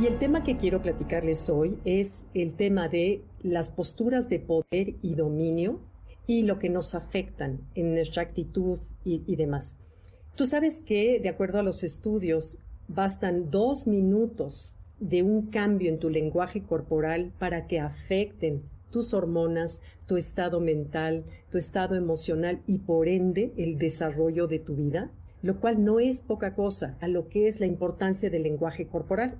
Y 0.00 0.06
el 0.06 0.20
tema 0.20 0.44
que 0.44 0.56
quiero 0.56 0.80
platicarles 0.80 1.48
hoy 1.50 1.76
es 1.84 2.24
el 2.32 2.54
tema 2.54 2.88
de 2.88 3.24
las 3.42 3.72
posturas 3.72 4.28
de 4.28 4.38
poder 4.38 4.94
y 5.02 5.16
dominio 5.16 5.80
y 6.24 6.42
lo 6.42 6.60
que 6.60 6.68
nos 6.68 6.94
afectan 6.94 7.62
en 7.74 7.94
nuestra 7.94 8.22
actitud 8.22 8.78
y, 9.04 9.34
demás. 9.34 9.76
Tú 10.36 10.46
sabes 10.46 10.78
que, 10.78 11.18
de 11.18 11.28
acuerdo 11.28 11.58
a 11.58 11.64
los 11.64 11.82
estudios, 11.82 12.58
bastan 12.86 13.50
dos 13.50 13.88
minutos 13.88 14.78
de 15.00 15.24
un 15.24 15.50
cambio 15.50 15.90
en 15.90 15.98
tu 15.98 16.10
lenguaje 16.10 16.62
corporal 16.62 17.32
para 17.40 17.66
que 17.66 17.80
afecten 17.80 18.62
tus 18.92 19.14
hormonas, 19.14 19.82
tu 20.06 20.16
estado 20.16 20.60
mental, 20.60 21.24
tu 21.50 21.58
estado 21.58 21.96
emocional 21.96 22.62
y 22.68 22.78
por 22.78 23.08
ende 23.08 23.52
el 23.56 23.78
desarrollo 23.78 24.46
de 24.46 24.60
tu 24.60 24.76
vida, 24.76 25.10
lo 25.42 25.58
cual 25.58 25.84
no 25.84 25.98
es 25.98 26.20
poca 26.20 26.54
cosa 26.54 26.96
a 27.00 27.08
lo 27.08 27.28
que 27.28 27.48
es 27.48 27.58
la 27.58 27.66
importancia 27.66 28.30
del 28.30 28.44
lenguaje 28.44 28.86
corporal. 28.86 29.38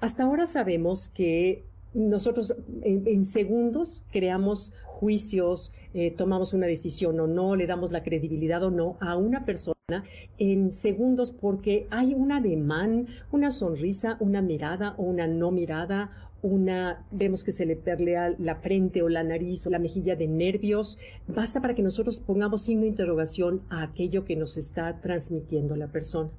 Hasta 0.00 0.22
ahora 0.22 0.46
sabemos 0.46 1.08
que 1.08 1.64
nosotros 1.94 2.54
en, 2.82 3.24
segundos 3.24 4.04
creamos 4.12 4.72
juicios, 4.84 5.72
eh, 5.94 6.10
tomamos 6.10 6.52
una 6.52 6.66
decisión 6.66 7.18
o 7.18 7.26
no, 7.26 7.56
le 7.56 7.66
damos 7.66 7.90
la 7.90 8.02
credibilidad 8.02 8.62
o 8.62 8.70
no 8.70 8.96
a 9.00 9.16
una 9.16 9.44
persona 9.44 10.04
en 10.38 10.70
segundos 10.70 11.32
porque 11.32 11.86
hay 11.90 12.14
un 12.14 12.30
ademán, 12.30 13.08
una 13.32 13.50
sonrisa, 13.50 14.16
una 14.20 14.42
mirada 14.42 14.94
o 14.98 15.02
una 15.02 15.26
no 15.26 15.50
mirada, 15.50 16.10
una, 16.42 17.04
vemos 17.10 17.42
que 17.42 17.52
se 17.52 17.66
le 17.66 17.74
perlea 17.74 18.36
la 18.38 18.56
frente 18.56 19.02
o 19.02 19.08
la 19.08 19.24
nariz 19.24 19.66
o 19.66 19.70
la 19.70 19.78
mejilla 19.78 20.14
de 20.14 20.28
nervios. 20.28 20.98
Basta 21.26 21.60
para 21.60 21.74
que 21.74 21.82
nosotros 21.82 22.20
pongamos 22.20 22.62
signo 22.62 22.82
de 22.82 22.88
interrogación 22.88 23.62
a 23.70 23.82
aquello 23.82 24.24
que 24.24 24.36
nos 24.36 24.56
está 24.56 25.00
transmitiendo 25.00 25.74
la 25.74 25.88
persona. 25.88 26.30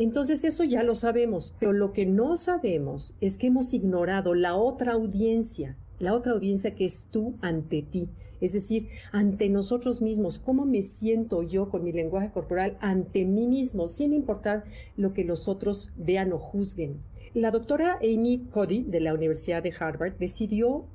Entonces 0.00 0.44
eso 0.44 0.64
ya 0.64 0.82
lo 0.82 0.94
sabemos, 0.94 1.54
pero 1.60 1.74
lo 1.74 1.92
que 1.92 2.06
no 2.06 2.34
sabemos 2.34 3.16
es 3.20 3.36
que 3.36 3.48
hemos 3.48 3.74
ignorado 3.74 4.34
la 4.34 4.56
otra 4.56 4.94
audiencia, 4.94 5.76
la 5.98 6.14
otra 6.14 6.32
audiencia 6.32 6.74
que 6.74 6.86
es 6.86 7.08
tú 7.10 7.34
ante 7.42 7.82
ti, 7.82 8.08
es 8.40 8.54
decir, 8.54 8.88
ante 9.12 9.50
nosotros 9.50 10.00
mismos, 10.00 10.38
cómo 10.38 10.64
me 10.64 10.80
siento 10.80 11.42
yo 11.42 11.68
con 11.68 11.84
mi 11.84 11.92
lenguaje 11.92 12.30
corporal 12.30 12.78
ante 12.80 13.26
mí 13.26 13.46
mismo, 13.46 13.90
sin 13.90 14.14
importar 14.14 14.64
lo 14.96 15.12
que 15.12 15.22
los 15.22 15.48
otros 15.48 15.90
vean 15.96 16.32
o 16.32 16.38
juzguen. 16.38 17.02
La 17.34 17.50
doctora 17.50 17.98
Amy 18.02 18.48
Cody 18.50 18.84
de 18.84 19.00
la 19.00 19.12
Universidad 19.12 19.62
de 19.62 19.74
Harvard 19.78 20.14
decidió 20.18 20.86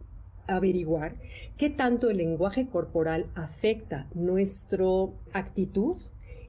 averiguar 0.47 1.15
qué 1.57 1.69
tanto 1.69 2.09
el 2.09 2.17
lenguaje 2.17 2.65
corporal 2.69 3.27
afecta 3.35 4.07
nuestra 4.15 4.87
actitud 5.31 5.95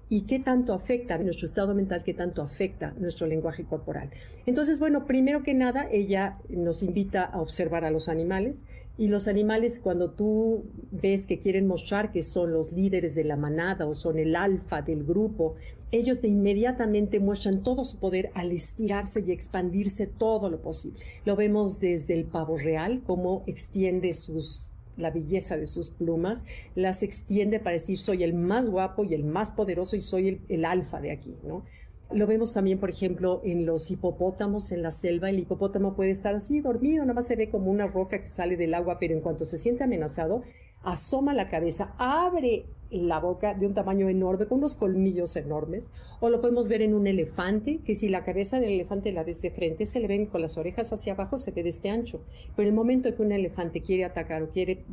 y 0.08 0.22
qué 0.22 0.38
tanto 0.38 0.72
afecta 0.72 1.18
nuestro 1.18 1.46
estado 1.46 1.74
mental, 1.74 2.02
qué 2.04 2.14
tanto 2.14 2.42
afecta 2.42 2.94
nuestro 2.98 3.26
lenguaje 3.26 3.64
corporal. 3.64 4.10
Entonces, 4.46 4.78
bueno, 4.78 5.06
primero 5.06 5.42
que 5.42 5.54
nada, 5.54 5.88
ella 5.90 6.38
nos 6.48 6.82
invita 6.82 7.24
a 7.24 7.40
observar 7.40 7.84
a 7.84 7.90
los 7.90 8.08
animales 8.08 8.66
y 8.98 9.08
los 9.08 9.28
animales 9.28 9.80
cuando 9.82 10.10
tú 10.10 10.64
ves 10.90 11.26
que 11.26 11.38
quieren 11.38 11.66
mostrar 11.66 12.12
que 12.12 12.22
son 12.22 12.52
los 12.52 12.72
líderes 12.72 13.14
de 13.14 13.24
la 13.24 13.36
manada 13.36 13.86
o 13.86 13.94
son 13.94 14.18
el 14.18 14.36
alfa 14.36 14.80
del 14.80 15.04
grupo, 15.04 15.56
ellos 15.92 16.22
de 16.22 16.28
inmediatamente 16.28 17.20
muestran 17.20 17.62
todo 17.62 17.84
su 17.84 17.98
poder 17.98 18.30
al 18.34 18.52
estirarse 18.52 19.22
y 19.26 19.32
expandirse 19.32 20.06
todo 20.06 20.48
lo 20.50 20.60
posible. 20.60 21.00
Lo 21.24 21.36
vemos 21.36 21.78
desde 21.78 22.14
el 22.14 22.24
pavo 22.24 22.56
real, 22.56 23.02
cómo 23.06 23.42
extiende 23.46 24.14
sus 24.14 24.72
la 24.96 25.10
belleza 25.10 25.56
de 25.56 25.66
sus 25.66 25.90
plumas, 25.90 26.44
las 26.74 27.02
extiende 27.02 27.58
para 27.60 27.72
decir 27.72 27.98
soy 27.98 28.22
el 28.22 28.34
más 28.34 28.68
guapo 28.68 29.04
y 29.04 29.14
el 29.14 29.24
más 29.24 29.52
poderoso 29.52 29.96
y 29.96 30.02
soy 30.02 30.40
el, 30.48 30.64
alfa 30.64 31.00
de 31.00 31.12
aquí, 31.12 31.34
¿no? 31.44 31.64
Lo 32.12 32.26
vemos 32.28 32.52
también, 32.52 32.78
por 32.78 32.88
ejemplo, 32.88 33.40
en 33.44 33.66
los 33.66 33.90
hipopótamos 33.90 34.70
en 34.70 34.80
la 34.80 34.92
selva. 34.92 35.28
El 35.28 35.40
hipopótamo 35.40 35.96
puede 35.96 36.10
estar 36.10 36.36
así 36.36 36.60
dormido, 36.60 37.02
nada 37.02 37.14
más 37.14 37.26
se 37.26 37.34
ve 37.34 37.50
como 37.50 37.68
una 37.68 37.88
roca 37.88 38.20
que 38.20 38.28
sale 38.28 38.56
del 38.56 38.74
agua, 38.74 38.98
pero 39.00 39.12
en 39.12 39.20
cuanto 39.20 39.44
se 39.44 39.58
siente 39.58 39.82
amenazado, 39.82 40.44
asoma 40.84 41.34
la 41.34 41.48
cabeza, 41.48 41.94
abre 41.98 42.66
la 42.90 43.18
boca 43.18 43.54
de 43.54 43.66
un 43.66 43.74
tamaño 43.74 44.08
enorme, 44.08 44.46
con 44.46 44.58
unos 44.58 44.76
colmillos 44.76 45.36
enormes, 45.36 45.90
o 46.20 46.28
lo 46.28 46.40
podemos 46.40 46.68
ver 46.68 46.82
en 46.82 46.94
un 46.94 47.06
elefante, 47.06 47.80
que 47.84 47.94
si 47.94 48.08
la 48.08 48.24
cabeza 48.24 48.60
del 48.60 48.72
elefante 48.72 49.12
la 49.12 49.24
ves 49.24 49.42
de 49.42 49.50
frente, 49.50 49.86
se 49.86 50.00
le 50.00 50.08
ven 50.08 50.26
con 50.26 50.40
las 50.40 50.56
orejas 50.58 50.92
hacia 50.92 51.14
abajo, 51.14 51.38
se 51.38 51.50
ve 51.50 51.62
de 51.62 51.70
este 51.70 51.90
ancho. 51.90 52.20
Pero 52.54 52.68
el 52.68 52.74
momento 52.74 53.14
que 53.14 53.22
un 53.22 53.32
elefante 53.32 53.82
quiere 53.82 54.04
atacar 54.04 54.42
o 54.42 54.48
quiere 54.48 54.84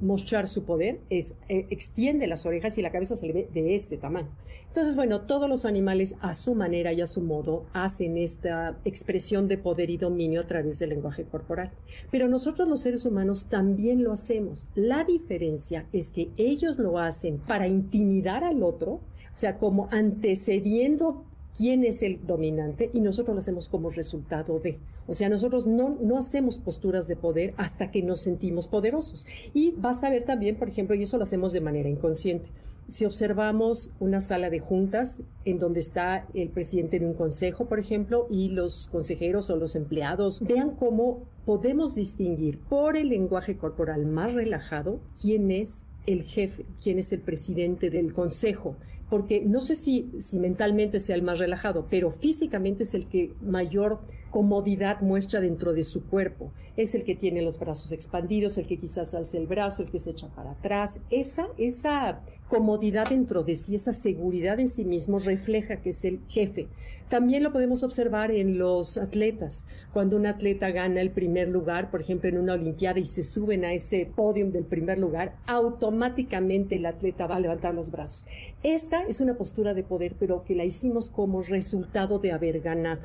mostrar 0.00 0.46
su 0.48 0.64
poder 0.64 1.00
es 1.10 1.34
eh, 1.48 1.66
extiende 1.70 2.26
las 2.26 2.46
orejas 2.46 2.76
y 2.78 2.82
la 2.82 2.90
cabeza 2.90 3.16
se 3.16 3.26
le 3.26 3.32
ve 3.32 3.48
de 3.52 3.74
este 3.74 3.96
tamaño. 3.96 4.28
Entonces, 4.66 4.96
bueno, 4.96 5.20
todos 5.20 5.48
los 5.48 5.64
animales 5.64 6.16
a 6.20 6.34
su 6.34 6.56
manera 6.56 6.92
y 6.92 7.00
a 7.00 7.06
su 7.06 7.20
modo 7.20 7.64
hacen 7.72 8.16
esta 8.18 8.76
expresión 8.84 9.46
de 9.46 9.56
poder 9.56 9.88
y 9.88 9.98
dominio 9.98 10.40
a 10.40 10.46
través 10.48 10.80
del 10.80 10.90
lenguaje 10.90 11.22
corporal. 11.22 11.70
Pero 12.10 12.26
nosotros 12.26 12.66
los 12.66 12.80
seres 12.80 13.06
humanos 13.06 13.46
también 13.46 14.02
lo 14.02 14.10
hacemos. 14.10 14.66
La 14.74 15.04
diferencia 15.04 15.86
es 15.92 16.10
que 16.10 16.30
ellos 16.36 16.80
lo 16.80 16.98
hacen 16.98 17.38
para 17.38 17.68
intimidar 17.68 18.42
al 18.42 18.64
otro, 18.64 18.94
o 18.94 19.36
sea, 19.36 19.58
como 19.58 19.88
antecediendo 19.92 21.24
quién 21.56 21.84
es 21.84 22.02
el 22.02 22.26
dominante 22.26 22.90
y 22.92 23.00
nosotros 23.00 23.34
lo 23.34 23.38
hacemos 23.38 23.68
como 23.68 23.90
resultado 23.90 24.58
de. 24.58 24.78
O 25.06 25.14
sea, 25.14 25.28
nosotros 25.28 25.66
no, 25.66 25.98
no 26.00 26.16
hacemos 26.16 26.58
posturas 26.58 27.06
de 27.08 27.16
poder 27.16 27.54
hasta 27.56 27.90
que 27.90 28.02
nos 28.02 28.20
sentimos 28.20 28.68
poderosos. 28.68 29.26
Y 29.52 29.72
basta 29.72 30.10
ver 30.10 30.24
también, 30.24 30.56
por 30.56 30.68
ejemplo, 30.68 30.94
y 30.94 31.02
eso 31.02 31.16
lo 31.18 31.24
hacemos 31.24 31.52
de 31.52 31.60
manera 31.60 31.88
inconsciente. 31.88 32.48
Si 32.86 33.06
observamos 33.06 33.92
una 33.98 34.20
sala 34.20 34.50
de 34.50 34.60
juntas 34.60 35.22
en 35.46 35.58
donde 35.58 35.80
está 35.80 36.26
el 36.34 36.50
presidente 36.50 37.00
de 37.00 37.06
un 37.06 37.14
consejo, 37.14 37.64
por 37.64 37.78
ejemplo, 37.78 38.26
y 38.30 38.50
los 38.50 38.88
consejeros 38.88 39.48
o 39.48 39.56
los 39.56 39.74
empleados, 39.74 40.40
vean 40.42 40.72
cómo 40.72 41.22
podemos 41.46 41.94
distinguir 41.94 42.58
por 42.58 42.96
el 42.96 43.08
lenguaje 43.08 43.56
corporal 43.56 44.04
más 44.04 44.34
relajado 44.34 45.00
quién 45.20 45.50
es 45.50 45.84
el 46.06 46.24
jefe, 46.24 46.66
quién 46.82 46.98
es 46.98 47.12
el 47.12 47.20
presidente 47.20 47.88
del 47.88 48.12
consejo, 48.12 48.76
porque 49.08 49.42
no 49.42 49.62
sé 49.62 49.74
si, 49.74 50.10
si 50.18 50.38
mentalmente 50.38 50.98
sea 50.98 51.16
el 51.16 51.22
más 51.22 51.38
relajado, 51.38 51.86
pero 51.88 52.10
físicamente 52.10 52.82
es 52.82 52.94
el 52.94 53.06
que 53.06 53.32
mayor 53.42 54.00
comodidad 54.34 55.00
muestra 55.00 55.40
dentro 55.40 55.72
de 55.72 55.84
su 55.84 56.08
cuerpo. 56.08 56.50
Es 56.76 56.96
el 56.96 57.04
que 57.04 57.14
tiene 57.14 57.40
los 57.40 57.60
brazos 57.60 57.92
expandidos, 57.92 58.58
el 58.58 58.66
que 58.66 58.80
quizás 58.80 59.14
alce 59.14 59.38
el 59.38 59.46
brazo, 59.46 59.84
el 59.84 59.92
que 59.92 60.00
se 60.00 60.10
echa 60.10 60.26
para 60.26 60.50
atrás. 60.50 60.98
Esa, 61.08 61.46
esa 61.56 62.20
comodidad 62.48 63.10
dentro 63.10 63.44
de 63.44 63.54
sí, 63.54 63.76
esa 63.76 63.92
seguridad 63.92 64.58
en 64.58 64.66
sí 64.66 64.84
mismo 64.84 65.20
refleja 65.20 65.76
que 65.76 65.90
es 65.90 66.04
el 66.04 66.18
jefe. 66.28 66.66
También 67.08 67.44
lo 67.44 67.52
podemos 67.52 67.84
observar 67.84 68.32
en 68.32 68.58
los 68.58 68.98
atletas. 68.98 69.68
Cuando 69.92 70.16
un 70.16 70.26
atleta 70.26 70.72
gana 70.72 71.00
el 71.00 71.12
primer 71.12 71.46
lugar, 71.46 71.92
por 71.92 72.00
ejemplo, 72.00 72.28
en 72.28 72.38
una 72.38 72.54
olimpiada 72.54 72.98
y 72.98 73.04
se 73.04 73.22
suben 73.22 73.64
a 73.64 73.72
ese 73.72 74.10
podio 74.16 74.50
del 74.50 74.64
primer 74.64 74.98
lugar, 74.98 75.36
automáticamente 75.46 76.74
el 76.74 76.86
atleta 76.86 77.28
va 77.28 77.36
a 77.36 77.40
levantar 77.40 77.72
los 77.72 77.92
brazos. 77.92 78.26
Esta 78.64 79.04
es 79.04 79.20
una 79.20 79.34
postura 79.36 79.74
de 79.74 79.84
poder, 79.84 80.16
pero 80.18 80.42
que 80.42 80.56
la 80.56 80.64
hicimos 80.64 81.08
como 81.08 81.40
resultado 81.42 82.18
de 82.18 82.32
haber 82.32 82.58
ganado. 82.60 83.02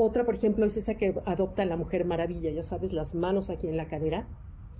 Otra, 0.00 0.24
por 0.24 0.36
ejemplo, 0.36 0.64
es 0.64 0.76
esa 0.76 0.94
que 0.94 1.12
adopta 1.24 1.64
la 1.64 1.76
Mujer 1.76 2.04
Maravilla, 2.04 2.52
ya 2.52 2.62
sabes, 2.62 2.92
las 2.92 3.16
manos 3.16 3.50
aquí 3.50 3.66
en 3.66 3.76
la 3.76 3.88
cadera. 3.88 4.28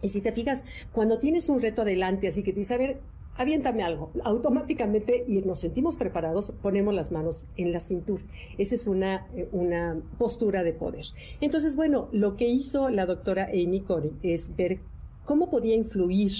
Y 0.00 0.10
si 0.10 0.20
te 0.20 0.30
fijas, 0.30 0.64
cuando 0.92 1.18
tienes 1.18 1.48
un 1.48 1.60
reto 1.60 1.82
adelante, 1.82 2.28
así 2.28 2.44
que 2.44 2.52
te 2.52 2.60
dice, 2.60 2.74
a 2.74 2.78
ver, 2.78 3.00
aviéntame 3.34 3.82
algo, 3.82 4.12
automáticamente, 4.22 5.24
y 5.26 5.38
nos 5.38 5.58
sentimos 5.58 5.96
preparados, 5.96 6.52
ponemos 6.62 6.94
las 6.94 7.10
manos 7.10 7.48
en 7.56 7.72
la 7.72 7.80
cintura. 7.80 8.22
Esa 8.58 8.76
es 8.76 8.86
una, 8.86 9.26
eh, 9.34 9.48
una 9.50 10.00
postura 10.18 10.62
de 10.62 10.72
poder. 10.72 11.06
Entonces, 11.40 11.74
bueno, 11.74 12.08
lo 12.12 12.36
que 12.36 12.46
hizo 12.46 12.88
la 12.88 13.04
doctora 13.04 13.48
Amy 13.52 13.80
Corey 13.80 14.12
es 14.22 14.54
ver 14.54 14.78
cómo 15.24 15.50
podía 15.50 15.74
influir 15.74 16.30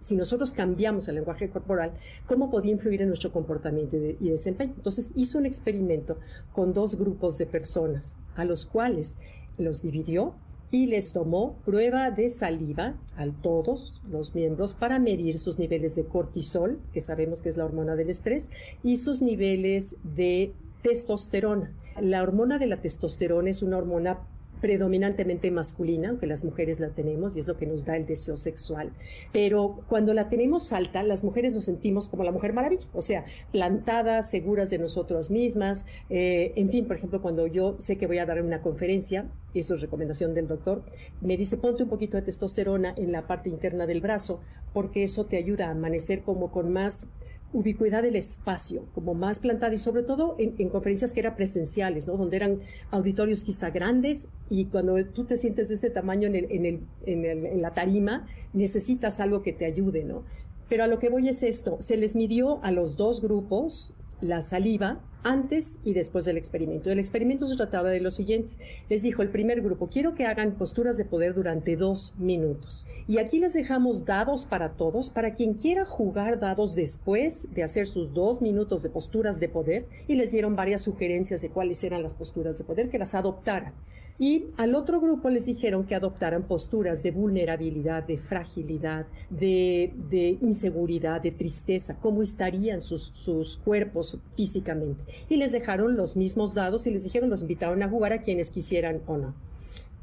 si 0.00 0.16
nosotros 0.16 0.52
cambiamos 0.52 1.06
el 1.08 1.16
lenguaje 1.16 1.50
corporal, 1.50 1.92
cómo 2.26 2.50
podía 2.50 2.72
influir 2.72 3.02
en 3.02 3.08
nuestro 3.08 3.32
comportamiento 3.32 3.96
y, 3.96 4.30
desempeño. 4.30 4.72
Entonces 4.76 5.12
hizo 5.14 5.38
un 5.38 5.46
experimento 5.46 6.18
con 6.52 6.72
dos 6.72 6.96
grupos 6.96 7.38
de 7.38 7.46
personas, 7.46 8.16
a 8.34 8.44
los 8.44 8.66
cuales 8.66 9.16
los 9.58 9.82
dividió 9.82 10.34
y 10.70 10.86
les 10.86 11.12
tomó 11.12 11.56
prueba 11.64 12.10
de 12.10 12.30
saliva 12.30 12.94
a 13.16 13.26
todos 13.42 14.00
los 14.08 14.34
miembros 14.34 14.74
para 14.74 14.98
medir 14.98 15.38
sus 15.38 15.58
niveles 15.58 15.94
de 15.96 16.04
cortisol, 16.04 16.80
que 16.94 17.00
sabemos 17.00 17.42
que 17.42 17.50
es 17.50 17.56
la 17.56 17.66
hormona 17.66 17.94
del 17.94 18.08
estrés, 18.08 18.50
y 18.82 18.96
sus 18.96 19.20
niveles 19.20 19.96
de 20.02 20.54
testosterona. 20.82 21.74
La 22.00 22.22
hormona 22.22 22.58
de 22.58 22.66
la 22.66 22.80
testosterona 22.80 23.50
es 23.50 23.62
una 23.62 23.76
hormona 23.76 24.20
predominantemente 24.60 25.50
masculina, 25.50 26.10
aunque 26.10 26.26
las 26.26 26.44
mujeres 26.44 26.80
la 26.80 26.90
tenemos 26.90 27.36
y 27.36 27.40
es 27.40 27.46
lo 27.46 27.56
que 27.56 27.66
nos 27.66 27.84
da 27.84 27.96
el 27.96 28.06
deseo 28.06 28.36
sexual. 28.36 28.92
Pero 29.32 29.80
cuando 29.88 30.14
la 30.14 30.28
tenemos 30.28 30.72
alta, 30.72 31.02
las 31.02 31.24
mujeres 31.24 31.52
nos 31.52 31.64
sentimos 31.64 32.08
como 32.08 32.24
la 32.24 32.32
mujer 32.32 32.52
maravilla, 32.52 32.86
o 32.92 33.02
sea, 33.02 33.24
plantadas, 33.52 34.30
seguras 34.30 34.70
de 34.70 34.78
nosotras 34.78 35.30
mismas. 35.30 35.86
Eh, 36.08 36.52
en 36.56 36.70
fin, 36.70 36.86
por 36.86 36.96
ejemplo, 36.96 37.22
cuando 37.22 37.46
yo 37.46 37.76
sé 37.78 37.96
que 37.96 38.06
voy 38.06 38.18
a 38.18 38.26
dar 38.26 38.42
una 38.42 38.62
conferencia, 38.62 39.30
eso 39.54 39.74
es 39.74 39.80
recomendación 39.80 40.34
del 40.34 40.46
doctor, 40.46 40.82
me 41.20 41.36
dice 41.36 41.56
ponte 41.56 41.82
un 41.82 41.88
poquito 41.88 42.16
de 42.16 42.22
testosterona 42.22 42.94
en 42.96 43.12
la 43.12 43.26
parte 43.26 43.48
interna 43.48 43.86
del 43.86 44.00
brazo, 44.00 44.40
porque 44.72 45.02
eso 45.02 45.26
te 45.26 45.36
ayuda 45.36 45.68
a 45.68 45.70
amanecer 45.72 46.22
como 46.22 46.50
con 46.50 46.72
más 46.72 47.08
ubicuidad 47.52 48.02
del 48.02 48.16
espacio, 48.16 48.86
como 48.94 49.14
más 49.14 49.40
plantada 49.40 49.74
y 49.74 49.78
sobre 49.78 50.02
todo 50.02 50.36
en, 50.38 50.68
conferencias 50.68 51.12
que 51.12 51.20
eran 51.20 51.36
presenciales, 51.36 52.06
¿no? 52.06 52.16
Donde 52.16 52.36
eran 52.36 52.60
auditorios 52.90 53.44
quizá 53.44 53.70
grandes 53.70 54.28
y 54.48 54.66
cuando 54.66 55.04
tú 55.06 55.24
te 55.24 55.36
sientes 55.36 55.68
de 55.68 55.74
este 55.74 55.90
tamaño 55.90 56.28
en, 56.28 56.36
el, 56.36 56.46
en, 56.50 56.66
el, 56.66 57.46
en, 57.46 57.62
la 57.62 57.72
tarima, 57.72 58.26
necesitas 58.52 59.20
algo 59.20 59.42
que 59.42 59.52
te 59.52 59.64
ayude, 59.64 60.04
¿no? 60.04 60.24
Pero 60.68 60.84
a 60.84 60.86
lo 60.86 61.00
que 61.00 61.08
voy 61.08 61.28
es 61.28 61.42
esto, 61.42 61.78
se 61.80 61.96
les 61.96 62.14
midió 62.14 62.62
a 62.62 62.70
los 62.70 62.96
dos 62.96 63.20
grupos 63.20 63.92
la 64.20 64.40
saliva 64.40 65.00
antes 65.22 65.78
y 65.84 65.92
después 65.92 66.24
del 66.24 66.36
experimento. 66.36 66.90
El 66.90 66.98
experimento 66.98 67.46
se 67.46 67.56
trataba 67.56 67.90
de 67.90 68.00
lo 68.00 68.10
siguiente. 68.10 68.52
Les 68.88 69.02
dijo 69.02 69.22
el 69.22 69.28
primer 69.28 69.60
grupo, 69.60 69.88
quiero 69.88 70.14
que 70.14 70.26
hagan 70.26 70.52
posturas 70.52 70.96
de 70.96 71.04
poder 71.04 71.34
durante 71.34 71.76
dos 71.76 72.14
minutos. 72.18 72.86
Y 73.06 73.18
aquí 73.18 73.38
les 73.38 73.52
dejamos 73.52 74.04
dados 74.04 74.46
para 74.46 74.70
todos, 74.70 75.10
para 75.10 75.34
quien 75.34 75.54
quiera 75.54 75.84
jugar 75.84 76.40
dados 76.40 76.74
después 76.74 77.48
de 77.52 77.62
hacer 77.62 77.86
sus 77.86 78.14
dos 78.14 78.40
minutos 78.40 78.82
de 78.82 78.90
posturas 78.90 79.40
de 79.40 79.48
poder. 79.48 79.86
Y 80.08 80.14
les 80.14 80.32
dieron 80.32 80.56
varias 80.56 80.82
sugerencias 80.82 81.42
de 81.42 81.50
cuáles 81.50 81.82
eran 81.84 82.02
las 82.02 82.14
posturas 82.14 82.56
de 82.58 82.64
poder, 82.64 82.88
que 82.88 82.98
las 82.98 83.14
adoptaran. 83.14 83.74
Y 84.20 84.48
al 84.58 84.74
otro 84.74 85.00
grupo 85.00 85.30
les 85.30 85.46
dijeron 85.46 85.86
que 85.86 85.94
adoptaran 85.94 86.42
posturas 86.42 87.02
de 87.02 87.10
vulnerabilidad, 87.10 88.02
de 88.06 88.18
fragilidad, 88.18 89.06
de, 89.30 90.38
inseguridad, 90.42 91.22
de 91.22 91.30
tristeza, 91.30 91.96
cómo 91.98 92.20
estarían 92.20 92.82
sus, 92.82 93.02
sus 93.02 93.56
cuerpos 93.56 94.18
físicamente. 94.36 95.02
Y 95.30 95.36
les 95.36 95.52
dejaron 95.52 95.96
los 95.96 96.18
mismos 96.18 96.52
dados 96.52 96.86
y 96.86 96.90
les 96.90 97.04
dijeron, 97.04 97.30
los 97.30 97.40
invitaron 97.40 97.82
a 97.82 97.88
jugar 97.88 98.12
a 98.12 98.20
quienes 98.20 98.50
quisieran 98.50 99.00
o 99.06 99.16
no. 99.16 99.34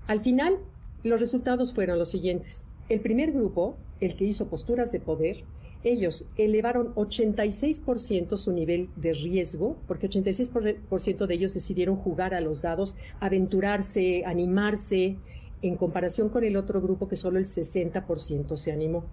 Al 0.07 0.19
final, 0.21 0.57
los 1.03 1.19
resultados 1.19 1.75
fueron 1.75 1.99
los 1.99 2.09
siguientes. 2.09 2.65
El 2.89 3.01
primer 3.01 3.31
grupo, 3.31 3.77
el 3.99 4.15
que 4.15 4.25
hizo 4.25 4.47
posturas 4.47 4.91
de 4.91 4.99
poder, 4.99 5.43
ellos 5.83 6.25
elevaron 6.37 6.93
86% 6.95 8.37
su 8.37 8.51
nivel 8.51 8.89
de 8.95 9.13
riesgo, 9.13 9.77
porque 9.87 10.09
86% 10.09 11.25
de 11.27 11.33
ellos 11.33 11.53
decidieron 11.53 11.95
jugar 11.95 12.33
a 12.33 12.41
los 12.41 12.61
dados, 12.61 12.97
aventurarse, 13.19 14.23
animarse, 14.25 15.17
en 15.61 15.75
comparación 15.75 16.29
con 16.29 16.43
el 16.43 16.55
otro 16.55 16.81
grupo 16.81 17.07
que 17.07 17.15
solo 17.15 17.39
el 17.39 17.45
60% 17.45 18.55
se 18.55 18.71
animó. 18.71 19.05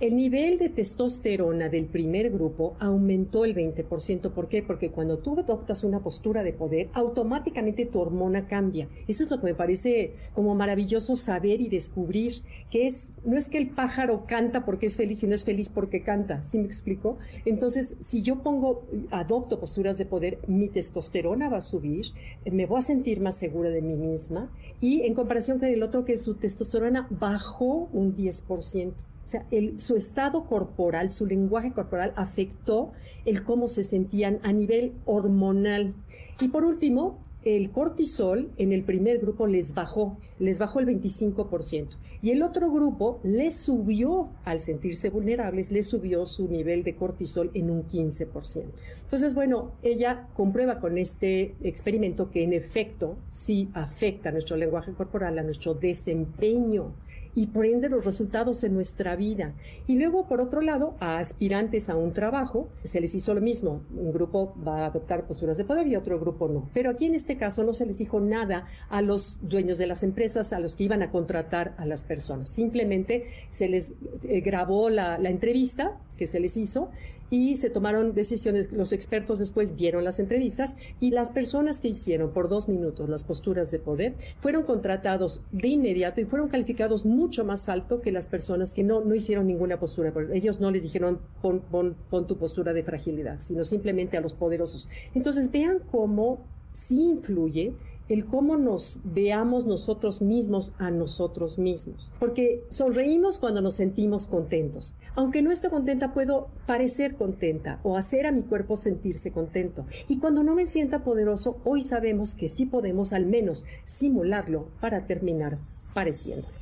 El 0.00 0.16
nivel 0.16 0.58
de 0.58 0.70
testosterona 0.70 1.68
del 1.68 1.86
primer 1.86 2.30
grupo 2.30 2.74
aumentó 2.78 3.44
el 3.44 3.54
20%. 3.54 4.30
¿Por 4.30 4.48
qué? 4.48 4.62
Porque 4.62 4.90
cuando 4.90 5.18
tú 5.18 5.38
adoptas 5.38 5.84
una 5.84 6.00
postura 6.00 6.42
de 6.42 6.52
poder, 6.52 6.88
automáticamente 6.94 7.84
tu 7.86 8.00
hormona 8.00 8.46
cambia. 8.46 8.88
Eso 9.08 9.24
es 9.24 9.30
lo 9.30 9.40
que 9.40 9.46
me 9.46 9.54
parece 9.54 10.14
como 10.34 10.54
maravilloso 10.54 11.16
saber 11.16 11.60
y 11.60 11.68
descubrir, 11.68 12.42
que 12.70 12.86
es, 12.86 13.10
no 13.24 13.36
es 13.36 13.48
que 13.48 13.58
el 13.58 13.70
pájaro 13.70 14.24
canta 14.26 14.64
porque 14.64 14.86
es 14.86 14.96
feliz 14.96 15.22
y 15.22 15.26
no 15.26 15.34
es 15.34 15.44
feliz 15.44 15.68
porque 15.68 16.02
canta, 16.02 16.42
¿sí 16.44 16.58
me 16.58 16.64
explico? 16.64 17.18
Entonces, 17.44 17.96
si 18.00 18.22
yo 18.22 18.42
pongo, 18.42 18.86
adopto 19.10 19.60
posturas 19.60 19.98
de 19.98 20.06
poder, 20.06 20.38
mi 20.46 20.68
testosterona 20.68 21.48
va 21.48 21.58
a 21.58 21.62
subir, 21.62 22.06
me 22.50 22.66
voy 22.66 22.78
a 22.78 22.82
sentir 22.82 23.20
más 23.20 23.36
segura 23.36 23.70
de 23.70 23.82
mí 23.82 23.96
misma 23.96 24.50
y 24.80 25.02
en 25.02 25.14
comparación 25.14 25.58
con 25.58 25.68
el 25.68 25.82
otro 25.82 26.04
que 26.04 26.16
su 26.16 26.34
testosterona 26.34 27.06
bajó 27.10 27.88
un 27.92 28.14
10%. 28.14 29.09
O 29.24 29.28
sea, 29.28 29.46
su 29.76 29.96
estado 29.96 30.46
corporal, 30.46 31.10
su 31.10 31.26
lenguaje 31.26 31.72
corporal 31.72 32.12
afectó 32.16 32.92
el 33.24 33.44
cómo 33.44 33.68
se 33.68 33.84
sentían 33.84 34.40
a 34.42 34.52
nivel 34.52 34.92
hormonal. 35.04 35.94
Y 36.40 36.48
por 36.48 36.64
último, 36.64 37.18
el 37.44 37.70
cortisol 37.70 38.50
en 38.58 38.72
el 38.72 38.84
primer 38.84 39.18
grupo 39.18 39.46
les 39.46 39.74
bajó, 39.74 40.18
les 40.38 40.58
bajó 40.58 40.80
el 40.80 40.86
25%. 40.86 41.96
Y 42.22 42.30
el 42.30 42.42
otro 42.42 42.70
grupo 42.70 43.18
les 43.22 43.54
subió, 43.54 44.28
al 44.44 44.60
sentirse 44.60 45.08
vulnerables, 45.08 45.72
les 45.72 45.86
subió 45.86 46.26
su 46.26 46.48
nivel 46.48 46.82
de 46.82 46.96
cortisol 46.96 47.50
en 47.54 47.70
un 47.70 47.86
15%. 47.86 48.64
Entonces, 49.02 49.34
bueno, 49.34 49.72
ella 49.82 50.28
comprueba 50.34 50.80
con 50.80 50.98
este 50.98 51.54
experimento 51.62 52.30
que 52.30 52.42
en 52.42 52.52
efecto 52.52 53.16
sí 53.30 53.70
afecta 53.72 54.28
a 54.28 54.32
nuestro 54.32 54.56
lenguaje 54.56 54.92
corporal, 54.92 55.38
a 55.38 55.42
nuestro 55.42 55.72
desempeño 55.72 56.92
y 57.34 57.48
por 57.48 57.66
ende 57.66 57.88
los 57.88 58.04
resultados 58.04 58.64
en 58.64 58.74
nuestra 58.74 59.16
vida. 59.16 59.54
Y 59.86 59.96
luego, 59.96 60.26
por 60.26 60.40
otro 60.40 60.60
lado, 60.60 60.94
a 61.00 61.18
aspirantes 61.18 61.88
a 61.88 61.96
un 61.96 62.12
trabajo, 62.12 62.68
se 62.84 63.00
les 63.00 63.14
hizo 63.14 63.34
lo 63.34 63.40
mismo. 63.40 63.82
Un 63.96 64.12
grupo 64.12 64.54
va 64.66 64.80
a 64.80 64.86
adoptar 64.86 65.26
posturas 65.26 65.56
de 65.58 65.64
poder 65.64 65.86
y 65.86 65.96
otro 65.96 66.18
grupo 66.18 66.48
no. 66.48 66.68
Pero 66.74 66.90
aquí 66.90 67.06
en 67.06 67.14
este 67.14 67.36
caso 67.36 67.62
no 67.64 67.72
se 67.72 67.86
les 67.86 67.98
dijo 67.98 68.20
nada 68.20 68.66
a 68.88 69.02
los 69.02 69.38
dueños 69.42 69.78
de 69.78 69.86
las 69.86 70.02
empresas, 70.02 70.52
a 70.52 70.60
los 70.60 70.76
que 70.76 70.84
iban 70.84 71.02
a 71.02 71.10
contratar 71.10 71.74
a 71.78 71.86
las 71.86 72.04
personas. 72.04 72.48
Simplemente 72.48 73.26
se 73.48 73.68
les 73.68 73.94
eh, 74.24 74.40
grabó 74.40 74.90
la, 74.90 75.18
la 75.18 75.30
entrevista 75.30 75.98
que 76.16 76.26
se 76.26 76.38
les 76.38 76.56
hizo 76.58 76.90
y 77.30 77.56
se 77.56 77.70
tomaron 77.70 78.12
decisiones. 78.12 78.70
Los 78.72 78.92
expertos 78.92 79.38
después 79.38 79.76
vieron 79.76 80.04
las 80.04 80.18
entrevistas 80.18 80.76
y 80.98 81.12
las 81.12 81.30
personas 81.30 81.80
que 81.80 81.88
hicieron 81.88 82.32
por 82.32 82.48
dos 82.48 82.68
minutos 82.68 83.08
las 83.08 83.24
posturas 83.24 83.70
de 83.70 83.78
poder 83.78 84.16
fueron 84.40 84.64
contratados 84.64 85.42
de 85.52 85.68
inmediato 85.68 86.20
y 86.20 86.24
fueron 86.24 86.48
calificados 86.48 87.06
mucho 87.10 87.44
más 87.44 87.68
alto 87.68 88.00
que 88.00 88.12
las 88.12 88.26
personas 88.26 88.74
que 88.74 88.82
no, 88.82 89.02
no 89.04 89.14
hicieron 89.14 89.46
ninguna 89.46 89.78
postura. 89.78 90.12
Ellos 90.32 90.60
no 90.60 90.70
les 90.70 90.82
dijeron 90.82 91.20
pon, 91.42 91.60
pon, 91.60 91.96
pon 92.08 92.26
tu 92.26 92.38
postura 92.38 92.72
de 92.72 92.82
fragilidad, 92.82 93.40
sino 93.40 93.64
simplemente 93.64 94.16
a 94.16 94.20
los 94.20 94.34
poderosos. 94.34 94.88
Entonces 95.14 95.50
vean 95.50 95.80
cómo 95.90 96.44
sí 96.72 97.02
influye 97.02 97.74
el 98.10 98.26
cómo 98.26 98.56
nos 98.56 98.98
veamos 99.04 99.66
nosotros 99.66 100.20
mismos 100.20 100.72
a 100.78 100.90
nosotros 100.90 101.58
mismos. 101.58 102.12
Porque 102.18 102.64
sonreímos 102.68 103.38
cuando 103.38 103.62
nos 103.62 103.74
sentimos 103.74 104.26
contentos. 104.26 104.94
Aunque 105.14 105.42
no 105.42 105.52
esté 105.52 105.70
contenta, 105.70 106.12
puedo 106.12 106.48
parecer 106.66 107.14
contenta 107.14 107.78
o 107.84 107.96
hacer 107.96 108.26
a 108.26 108.32
mi 108.32 108.42
cuerpo 108.42 108.76
sentirse 108.76 109.30
contento. 109.30 109.86
Y 110.08 110.18
cuando 110.18 110.42
no 110.42 110.56
me 110.56 110.66
sienta 110.66 111.04
poderoso, 111.04 111.58
hoy 111.64 111.82
sabemos 111.82 112.34
que 112.34 112.48
sí 112.48 112.66
podemos 112.66 113.12
al 113.12 113.26
menos 113.26 113.66
simularlo 113.84 114.66
para 114.80 115.06
terminar 115.06 115.58
pareciéndolo. 115.94 116.59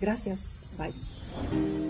Gracias. 0.00 0.40
Bye. 0.78 1.89